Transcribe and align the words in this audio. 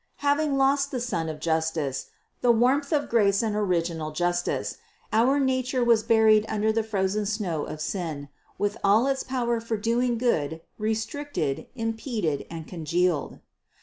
Having 0.25 0.57
lost 0.57 0.89
the 0.89 0.99
Sun 0.99 1.29
of 1.29 1.39
Justice, 1.39 2.07
the 2.41 2.49
warmth 2.49 2.91
of 2.91 3.07
grace 3.07 3.43
and 3.43 3.55
original 3.55 4.09
justice, 4.11 4.77
our 5.13 5.39
nature 5.39 5.83
was 5.83 6.01
buried 6.01 6.43
un 6.49 6.61
der 6.61 6.71
the 6.71 6.81
frozen 6.81 7.23
snow 7.27 7.65
of 7.65 7.79
sin, 7.79 8.27
with 8.57 8.77
all 8.83 9.05
its 9.05 9.21
power 9.21 9.59
for 9.59 9.77
doing 9.77 10.17
good 10.17 10.61
restricted, 10.79 11.67
impeded 11.75 12.47
and 12.49 12.65
congealed. 12.67 13.41